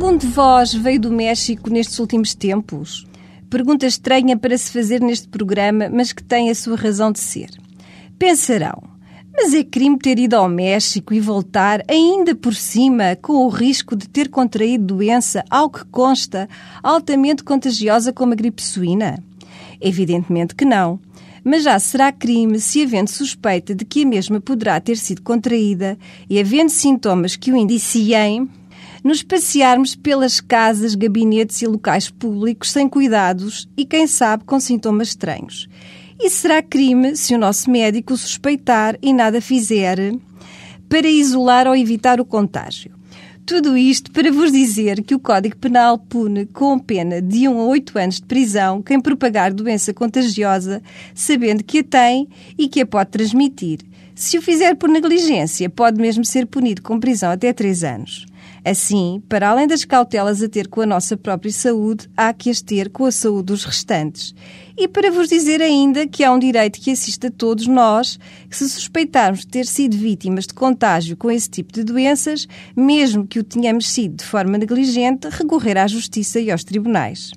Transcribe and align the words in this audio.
Algum 0.00 0.16
de 0.16 0.28
vós 0.28 0.72
veio 0.72 0.98
do 0.98 1.12
México 1.12 1.68
nestes 1.68 1.98
últimos 1.98 2.34
tempos? 2.34 3.06
Pergunta 3.50 3.84
estranha 3.84 4.34
para 4.34 4.56
se 4.56 4.72
fazer 4.72 4.98
neste 5.02 5.28
programa, 5.28 5.90
mas 5.90 6.10
que 6.10 6.24
tem 6.24 6.48
a 6.48 6.54
sua 6.54 6.74
razão 6.74 7.12
de 7.12 7.20
ser. 7.20 7.50
Pensarão, 8.18 8.82
mas 9.36 9.52
é 9.52 9.62
crime 9.62 9.98
ter 9.98 10.18
ido 10.18 10.36
ao 10.36 10.48
México 10.48 11.12
e 11.12 11.20
voltar, 11.20 11.84
ainda 11.86 12.34
por 12.34 12.54
cima, 12.54 13.14
com 13.20 13.44
o 13.44 13.50
risco 13.50 13.94
de 13.94 14.08
ter 14.08 14.30
contraído 14.30 14.94
doença, 14.94 15.44
ao 15.50 15.68
que 15.68 15.84
consta, 15.84 16.48
altamente 16.82 17.44
contagiosa 17.44 18.10
como 18.10 18.32
a 18.32 18.36
gripe 18.36 18.62
suína? 18.62 19.22
Evidentemente 19.82 20.54
que 20.54 20.64
não. 20.64 20.98
Mas 21.44 21.64
já 21.64 21.78
será 21.78 22.10
crime 22.10 22.58
se, 22.58 22.84
havendo 22.84 23.10
suspeita 23.10 23.74
de 23.74 23.84
que 23.84 24.04
a 24.04 24.06
mesma 24.06 24.40
poderá 24.40 24.80
ter 24.80 24.96
sido 24.96 25.20
contraída 25.20 25.98
e 26.28 26.40
havendo 26.40 26.70
sintomas 26.70 27.36
que 27.36 27.52
o 27.52 27.56
indiciem, 27.56 28.48
nos 29.02 29.22
passearmos 29.22 29.94
pelas 29.94 30.40
casas, 30.40 30.94
gabinetes 30.94 31.62
e 31.62 31.66
locais 31.66 32.10
públicos 32.10 32.70
sem 32.70 32.88
cuidados 32.88 33.68
e, 33.76 33.84
quem 33.84 34.06
sabe, 34.06 34.44
com 34.44 34.60
sintomas 34.60 35.08
estranhos. 35.08 35.68
E 36.18 36.28
será 36.28 36.62
crime 36.62 37.16
se 37.16 37.34
o 37.34 37.38
nosso 37.38 37.70
médico 37.70 38.16
suspeitar 38.16 38.98
e 39.00 39.12
nada 39.12 39.40
fizer 39.40 40.14
para 40.88 41.08
isolar 41.08 41.66
ou 41.66 41.74
evitar 41.74 42.20
o 42.20 42.24
contágio. 42.24 42.92
Tudo 43.46 43.76
isto 43.76 44.12
para 44.12 44.30
vos 44.30 44.52
dizer 44.52 45.02
que 45.02 45.14
o 45.14 45.18
Código 45.18 45.56
Penal 45.56 45.98
pune 45.98 46.46
com 46.46 46.78
pena 46.78 47.20
de 47.20 47.48
1 47.48 47.58
a 47.58 47.64
8 47.64 47.98
anos 47.98 48.14
de 48.16 48.26
prisão 48.26 48.82
quem 48.82 49.00
propagar 49.00 49.52
doença 49.52 49.92
contagiosa, 49.92 50.82
sabendo 51.14 51.64
que 51.64 51.78
a 51.80 51.84
tem 51.84 52.28
e 52.56 52.68
que 52.68 52.80
a 52.80 52.86
pode 52.86 53.10
transmitir. 53.10 53.80
Se 54.14 54.36
o 54.36 54.42
fizer 54.42 54.76
por 54.76 54.88
negligência, 54.88 55.70
pode 55.70 56.00
mesmo 56.00 56.24
ser 56.24 56.46
punido 56.46 56.82
com 56.82 57.00
prisão 57.00 57.30
até 57.30 57.52
3 57.52 57.82
anos. 57.82 58.26
Assim, 58.64 59.22
para 59.28 59.48
além 59.48 59.66
das 59.66 59.84
cautelas 59.84 60.42
a 60.42 60.48
ter 60.48 60.68
com 60.68 60.82
a 60.82 60.86
nossa 60.86 61.16
própria 61.16 61.52
saúde, 61.52 62.08
há 62.16 62.32
que 62.32 62.50
as 62.50 62.60
ter 62.60 62.90
com 62.90 63.06
a 63.06 63.12
saúde 63.12 63.44
dos 63.44 63.64
restantes. 63.64 64.34
E 64.76 64.86
para 64.86 65.10
vos 65.10 65.28
dizer 65.28 65.62
ainda 65.62 66.06
que 66.06 66.24
há 66.24 66.32
um 66.32 66.38
direito 66.38 66.80
que 66.80 66.90
assiste 66.90 67.26
a 67.26 67.30
todos 67.30 67.66
nós, 67.66 68.18
que 68.48 68.56
se 68.56 68.68
suspeitarmos 68.68 69.40
de 69.40 69.48
ter 69.48 69.66
sido 69.66 69.96
vítimas 69.96 70.46
de 70.46 70.54
contágio 70.54 71.16
com 71.16 71.30
esse 71.30 71.48
tipo 71.48 71.72
de 71.72 71.84
doenças, 71.84 72.46
mesmo 72.76 73.26
que 73.26 73.38
o 73.38 73.44
tenhamos 73.44 73.88
sido 73.88 74.16
de 74.16 74.24
forma 74.24 74.56
negligente, 74.56 75.28
recorrer 75.28 75.78
à 75.78 75.86
justiça 75.86 76.40
e 76.40 76.50
aos 76.50 76.64
tribunais. 76.64 77.30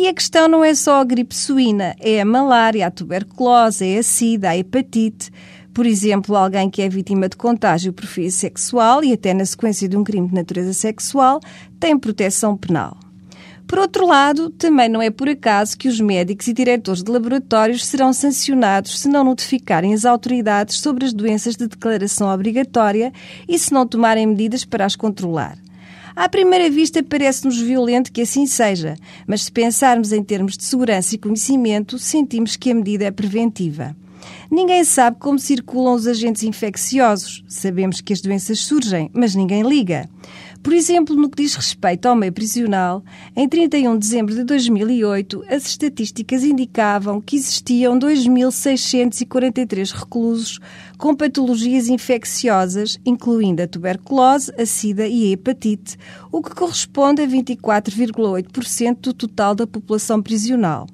E 0.00 0.06
a 0.06 0.14
questão 0.14 0.46
não 0.46 0.64
é 0.64 0.76
só 0.76 1.00
a 1.00 1.04
gripe 1.04 1.34
suína, 1.34 1.96
é 1.98 2.20
a 2.20 2.24
malária, 2.24 2.86
a 2.86 2.90
tuberculose, 2.90 3.84
é 3.84 3.98
a 3.98 4.02
sida, 4.04 4.50
a 4.50 4.56
hepatite. 4.56 5.28
Por 5.74 5.84
exemplo, 5.86 6.36
alguém 6.36 6.70
que 6.70 6.80
é 6.80 6.88
vítima 6.88 7.28
de 7.28 7.36
contágio 7.36 7.92
por 7.92 8.06
fio 8.06 8.30
sexual 8.30 9.02
e 9.02 9.12
até 9.12 9.34
na 9.34 9.44
sequência 9.44 9.88
de 9.88 9.96
um 9.96 10.04
crime 10.04 10.28
de 10.28 10.34
natureza 10.36 10.72
sexual 10.72 11.40
tem 11.80 11.98
proteção 11.98 12.56
penal. 12.56 12.96
Por 13.66 13.80
outro 13.80 14.06
lado, 14.06 14.50
também 14.50 14.88
não 14.88 15.02
é 15.02 15.10
por 15.10 15.28
acaso 15.28 15.76
que 15.76 15.88
os 15.88 16.00
médicos 16.00 16.46
e 16.46 16.52
diretores 16.52 17.02
de 17.02 17.10
laboratórios 17.10 17.84
serão 17.84 18.12
sancionados 18.12 19.00
se 19.00 19.08
não 19.08 19.24
notificarem 19.24 19.92
as 19.92 20.04
autoridades 20.04 20.78
sobre 20.78 21.06
as 21.06 21.12
doenças 21.12 21.56
de 21.56 21.66
declaração 21.66 22.32
obrigatória 22.32 23.12
e 23.48 23.58
se 23.58 23.72
não 23.72 23.84
tomarem 23.84 24.28
medidas 24.28 24.64
para 24.64 24.84
as 24.84 24.94
controlar. 24.94 25.58
À 26.18 26.28
primeira 26.28 26.68
vista 26.68 27.00
parece-nos 27.00 27.60
violento 27.60 28.10
que 28.10 28.22
assim 28.22 28.44
seja, 28.44 28.96
mas 29.24 29.44
se 29.44 29.52
pensarmos 29.52 30.10
em 30.10 30.20
termos 30.20 30.56
de 30.56 30.64
segurança 30.64 31.14
e 31.14 31.18
conhecimento, 31.18 31.96
sentimos 31.96 32.56
que 32.56 32.72
a 32.72 32.74
medida 32.74 33.04
é 33.04 33.10
preventiva. 33.12 33.94
Ninguém 34.50 34.82
sabe 34.82 35.16
como 35.20 35.38
circulam 35.38 35.94
os 35.94 36.08
agentes 36.08 36.42
infecciosos. 36.42 37.44
Sabemos 37.46 38.00
que 38.00 38.12
as 38.12 38.20
doenças 38.20 38.58
surgem, 38.58 39.08
mas 39.14 39.36
ninguém 39.36 39.62
liga. 39.62 40.08
Por 40.62 40.72
exemplo, 40.72 41.14
no 41.14 41.30
que 41.30 41.42
diz 41.42 41.54
respeito 41.54 42.06
ao 42.06 42.16
meio 42.16 42.32
prisional, 42.32 43.04
em 43.34 43.48
31 43.48 43.92
de 43.94 44.00
dezembro 44.00 44.34
de 44.34 44.42
2008, 44.44 45.44
as 45.48 45.66
estatísticas 45.66 46.42
indicavam 46.42 47.20
que 47.20 47.36
existiam 47.36 47.98
2.643 47.98 49.92
reclusos 49.92 50.58
com 50.98 51.14
patologias 51.14 51.88
infecciosas, 51.88 52.98
incluindo 53.06 53.62
a 53.62 53.68
tuberculose, 53.68 54.52
a 54.58 54.66
sida 54.66 55.06
e 55.06 55.28
a 55.28 55.32
hepatite, 55.32 55.96
o 56.30 56.42
que 56.42 56.54
corresponde 56.54 57.22
a 57.22 57.26
24,8% 57.26 59.00
do 59.00 59.14
total 59.14 59.54
da 59.54 59.66
população 59.66 60.20
prisional. 60.20 60.88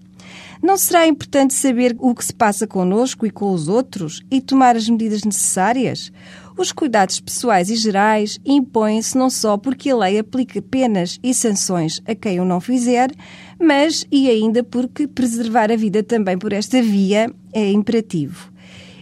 Não 0.62 0.78
será 0.78 1.06
importante 1.06 1.52
saber 1.52 1.94
o 1.98 2.14
que 2.14 2.24
se 2.24 2.32
passa 2.32 2.66
connosco 2.66 3.26
e 3.26 3.30
com 3.30 3.52
os 3.52 3.68
outros 3.68 4.22
e 4.30 4.40
tomar 4.40 4.76
as 4.76 4.88
medidas 4.88 5.22
necessárias? 5.22 6.10
Os 6.56 6.70
cuidados 6.70 7.18
pessoais 7.18 7.68
e 7.68 7.74
gerais 7.74 8.38
impõem-se 8.44 9.18
não 9.18 9.28
só 9.28 9.56
porque 9.56 9.90
a 9.90 9.96
lei 9.96 10.18
aplica 10.20 10.62
penas 10.62 11.18
e 11.22 11.34
sanções 11.34 12.00
a 12.06 12.14
quem 12.14 12.40
o 12.40 12.44
não 12.44 12.60
fizer, 12.60 13.10
mas 13.58 14.06
e 14.10 14.30
ainda 14.30 14.62
porque 14.62 15.08
preservar 15.08 15.72
a 15.72 15.76
vida 15.76 16.02
também 16.02 16.38
por 16.38 16.52
esta 16.52 16.80
via 16.80 17.28
é 17.52 17.70
imperativo. 17.72 18.52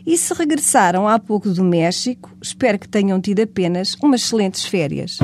E 0.06 0.16
se 0.16 0.32
regressaram 0.34 1.06
há 1.06 1.18
pouco 1.18 1.50
do 1.50 1.62
México, 1.62 2.34
espero 2.42 2.78
que 2.78 2.88
tenham 2.88 3.20
tido 3.20 3.40
apenas 3.40 3.94
umas 4.02 4.22
excelentes 4.22 4.64
férias. 4.64 5.18